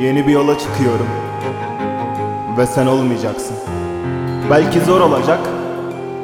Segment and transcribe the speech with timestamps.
[0.00, 1.06] Yeni bir yola çıkıyorum.
[2.58, 3.56] Ve sen olmayacaksın.
[4.50, 5.38] Belki zor olacak,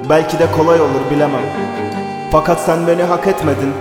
[0.09, 1.43] belki de kolay olur bilemem.
[2.33, 3.73] Fakat sen beni hak etmedin.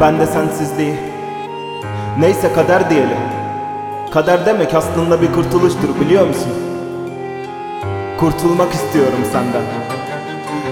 [0.00, 0.94] Ben de sensizliği.
[2.18, 3.18] Neyse kader diyelim.
[4.10, 6.52] Kader demek aslında bir kurtuluştur biliyor musun?
[8.20, 9.62] Kurtulmak istiyorum senden.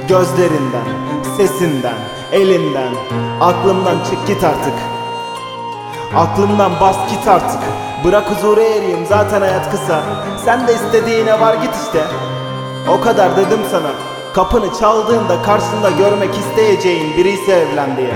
[0.09, 0.89] Gözlerinden,
[1.36, 1.98] sesinden,
[2.32, 2.93] elinden,
[3.41, 4.97] aklımdan çık git artık.
[6.16, 7.61] Aklımdan bas git artık.
[8.04, 10.03] Bırak huzura ereyim zaten hayat kısa.
[10.44, 12.04] Sen de istediğine var git işte.
[12.89, 13.90] O kadar dedim sana.
[14.34, 18.14] Kapını çaldığında karşında görmek isteyeceğin birisi evlen diye.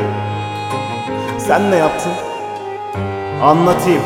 [1.39, 2.13] Sen ne yaptın?
[3.43, 4.03] Anlatayım.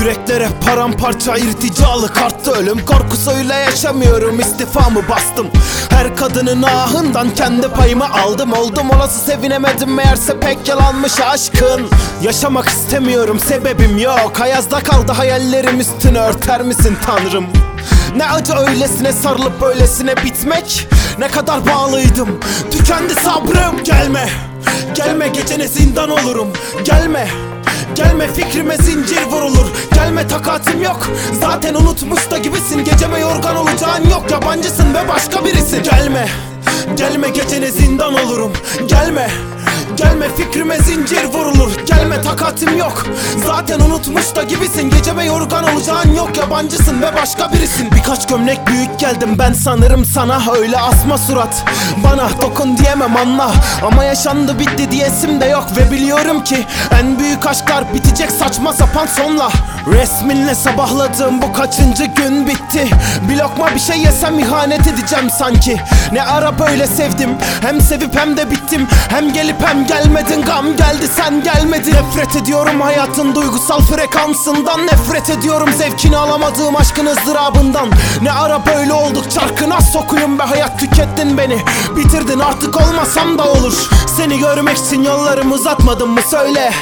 [0.00, 2.84] Yüreklere paramparça irticalı karttı ölüm.
[2.84, 5.46] Korkusuyla yaşamıyorum istifamı bastım.
[5.90, 8.52] Her kadının ahından kendi payımı aldım.
[8.52, 11.88] Oldum olası sevinemedim meğerse pek yalanmış aşkın.
[12.22, 14.40] Yaşamak istemiyorum sebebim yok.
[14.40, 17.46] Ayazda kaldı hayallerim üstünü örter misin tanrım?
[18.16, 20.88] Ne acı öylesine sarılıp öylesine bitmek?
[21.18, 23.84] Ne kadar bağlıydım Tükendi sabrım.
[23.84, 24.28] Gelme
[24.94, 26.48] Gelme gecene zindan olurum.
[26.84, 27.28] Gelme
[27.94, 29.66] Gelme fikrime zincir vurulur.
[29.94, 31.08] Gelme takatim yok.
[31.40, 32.84] Zaten unutmuş da gibisin.
[32.84, 34.30] Geceme yorgan olacağın yok.
[34.30, 35.82] Yabancısın ve başka birisin.
[35.82, 36.28] Gelme.
[36.96, 38.52] Gelme gecene zindan olurum.
[38.86, 39.30] Gelme
[40.00, 41.70] Gelme fikrime zincir vurulur.
[41.86, 43.06] Gelme takatim yok.
[43.46, 44.90] Zaten unutmuş da gibisin.
[44.90, 46.36] Geceme yorgan olacağın yok.
[46.36, 47.90] Yabancısın ve başka birisin.
[47.90, 49.36] Birkaç gömlek büyük geldim.
[49.38, 51.64] Ben sanırım sana Öyle asma surat.
[52.04, 53.52] Bana dokun diyemem anla.
[53.82, 55.66] Ama yaşandı bitti diyesim de yok.
[55.76, 56.66] Ve biliyorum ki
[57.00, 59.50] en büyük aşklar bitecek saçma sapan sonla.
[59.92, 62.88] Resminle sabahladığım bu kaçıncı gün bitti?
[63.28, 65.76] Bir lokma bir şey yesem ihanet edeceğim sanki.
[66.12, 67.30] Ne ara böyle sevdim?
[67.62, 68.86] Hem sevip hem de bittim.
[69.08, 71.94] Hem gelip hem gelmedin Gam geldi sen gelmedin.
[71.94, 74.86] Nefret ediyorum hayatın duygusal frekansından.
[74.86, 77.88] Nefret ediyorum zevkini alamadığım aşkın ızdırabından.
[78.22, 80.42] Ne ara böyle olduk çarkına sokuyum be.
[80.42, 81.58] Hayat tükettin beni
[81.96, 82.38] Bitirdin.
[82.38, 83.88] Artık olmasam da olur.
[84.16, 86.72] Seni görmek için yollarımı uzatmadım mı söyle.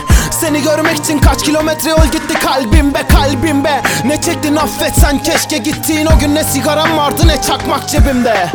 [0.40, 3.82] Seni görmek için kaç kilometre yol gitti kalbim be kalbim be
[4.18, 8.52] Ne çektin affetsen keşke gittiğin o gün ne sigaram vardı ne çakmak cebimde.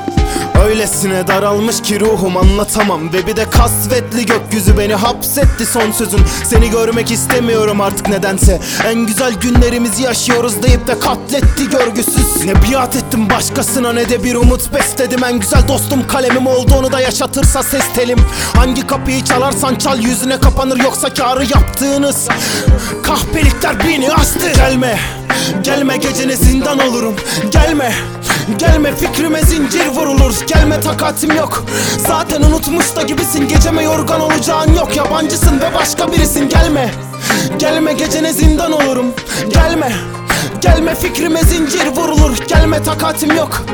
[0.66, 3.14] Öylesine daralmış ki ruhum anlatamam.
[3.14, 6.22] Ve bir de kasvetli gökyüzü beni hapsetti son sözün.
[6.44, 8.60] Seni görmek istemiyorum artık nedense.
[8.86, 12.46] En güzel günlerimizi yaşıyoruz deyip de katletti görgüsüz.
[12.46, 16.92] Ne biat ettim başkasına ne de bir umut besledim En güzel dostum kalemim oldu onu
[16.92, 18.20] da yaşatırsa ses telim.
[18.56, 22.28] Hangi kapıyı çalarsan çal yüzüne kapanır yoksa karı yaptığınız.
[23.04, 24.50] Kahpelikler beni astı.
[24.56, 25.00] Gelme
[25.64, 27.16] Gelme gecene zindan olurum.
[27.52, 27.94] Gelme
[28.58, 30.34] Gelme fikrime zincir vurulur.
[30.48, 31.66] Gelme takatim yok.
[32.08, 33.48] Zaten unutmuş da gibisin.
[33.48, 34.96] Geceme yorgan olacağın yok.
[34.96, 36.50] Yabancısın ve başka birisin.
[36.50, 36.92] Gelme
[37.60, 39.14] Gelme gecene zindan olurum.
[39.54, 39.92] Gelme
[40.62, 42.38] Gelme fikrime zincir vurulur.
[42.48, 43.66] Gelme takatim yok.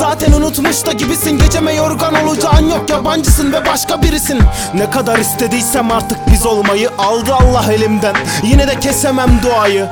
[0.00, 1.38] Zaten unutmuş da gibisin.
[1.38, 2.90] Geceme yorgan olacağın yok.
[2.90, 4.38] Yabancısın ve başka birisin.
[4.74, 8.14] Ne kadar istediysem artık biz olmayı Aldı Allah elimden.
[8.42, 9.86] Yine de kesemem duayı.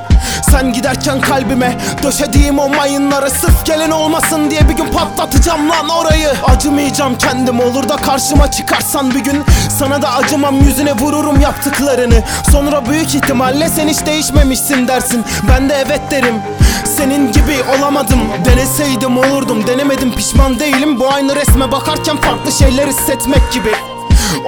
[0.50, 6.28] Sen giderken kalbime döşediğim o mayınları Sırf gelen olmasın diye bir gün patlatacağım lan orayı.
[6.44, 9.44] Acımayacağım kendim olur da karşıma çıkarsan bir gün
[9.78, 12.22] Sana da acımam yüzüne vururum yaptıklarını.
[12.52, 15.24] Sonra büyük ihtimalle sen hiç değişmemişsin dersin.
[15.48, 16.34] Ben de evet derim.
[16.84, 18.18] Senin gibi olamadım.
[18.44, 19.66] Deneseydim olurdum.
[19.66, 21.00] Denemedim pişman değilim.
[21.00, 23.72] Bu aynı resme bakarken farklı şeyler hissetmek gibi.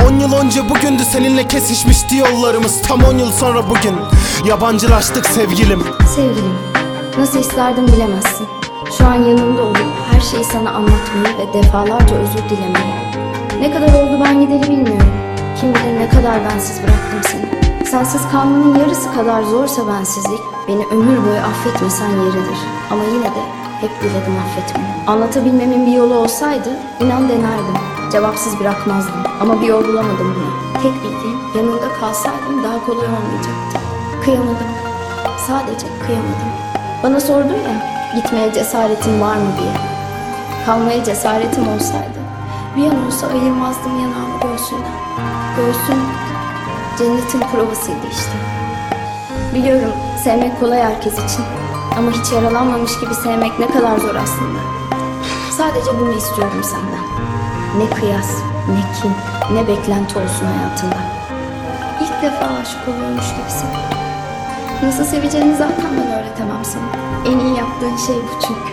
[0.09, 3.97] 10 yıl önce bugündü seninle kesişmişti yollarımız Tam 10 yıl sonra bugün.
[4.45, 5.85] Yabancılaştık sevgilim.
[6.17, 6.55] Sevgilim,
[7.19, 8.49] nasıl isterdim bilemezsin.
[8.99, 12.98] Şu an yanımda olup her şeyi sana anlatmayı ve defalarca özür dilemeyi.
[13.61, 15.13] Ne kadar oldu ben gideri bilmiyorum.
[15.61, 17.85] Kim bilir ne kadar bensiz bıraktım seni.
[17.87, 22.59] Sensiz kalmanın yarısı kadar zorsa bensizlik, beni ömür boyu affetmesen yeridir.
[22.91, 23.43] Ama yine de
[23.81, 24.89] hep diledim affetmeyi.
[25.07, 26.69] Anlatabilmemin bir yolu olsaydı
[27.01, 27.75] inan denerdim.
[28.13, 30.83] Cevapsız bırakmazdım ama bir yol bulamadım buna.
[30.83, 33.79] Tek bildiğim yanında kalsaydım daha kolay olmayacaktı.
[34.25, 34.71] Kıyamadım.
[35.47, 36.51] Sadece kıyamadım.
[37.03, 37.75] Bana sordun ya
[38.15, 39.73] gitmeye cesaretin var mı diye.
[40.67, 42.18] Kalmaya cesaretim olsaydı
[42.77, 44.99] bir an olsa ayırmazdım yanağımı göğsünden.
[45.57, 46.03] Göğsün
[46.99, 48.33] cennetin provasıydı işte.
[49.55, 49.93] Biliyorum
[50.25, 51.45] sevmek kolay herkes için.
[51.99, 54.59] Ama hiç yaralanmamış gibi sevmek ne kadar zor aslında.
[55.51, 57.05] Sadece bunu istiyorum senden.
[57.79, 58.31] Ne kıyas,
[58.69, 59.13] ne kin,
[59.55, 60.97] ne beklenti olsun hayatımda.
[62.01, 63.69] İlk defa aşık oluyormuş gibisin.
[64.83, 66.85] Nasıl seveceğini zaten ben öğretemem sana.
[67.27, 68.73] En iyi yaptığın şey bu çünkü.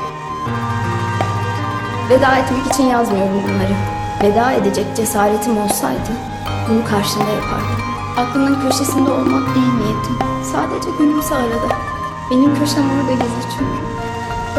[2.09, 3.75] Veda etmek için yazmıyorum bunları.
[4.23, 6.11] Veda edecek cesaretim olsaydı
[6.69, 7.81] bunu karşında yapardım.
[8.17, 10.17] Aklının köşesinde olmak değil niyetim.
[10.51, 11.75] Sadece gülümse arada.
[12.31, 13.81] Benim köşem orada gizli çünkü.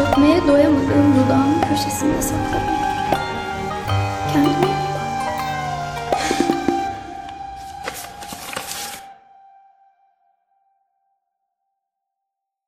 [0.01, 2.77] Öpmeye doyamadığım dudağımın köşesinde saklarım.
[4.33, 4.86] Kendimi